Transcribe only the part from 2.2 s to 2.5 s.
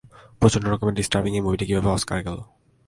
গেল?